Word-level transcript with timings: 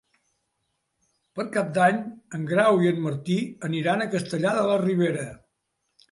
Per 1.39 1.43
Cap 1.57 1.67
d'Any 1.75 1.99
en 2.37 2.47
Grau 2.51 2.81
i 2.85 2.89
en 2.91 3.01
Martí 3.03 3.35
aniran 3.69 4.01
a 4.01 4.09
Castellar 4.15 4.55
de 4.61 4.63
la 4.71 4.79
Ribera. 4.85 5.27